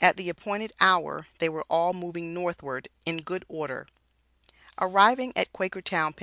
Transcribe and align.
At 0.00 0.16
the 0.16 0.30
appointed 0.30 0.72
hour 0.80 1.26
they 1.40 1.48
were 1.50 1.66
all 1.68 1.92
moving 1.92 2.32
northward 2.32 2.88
in 3.04 3.18
good 3.18 3.44
order. 3.48 3.86
Arriving 4.80 5.30
at 5.36 5.52
Quakertown, 5.52 6.12
Pa. 6.14 6.16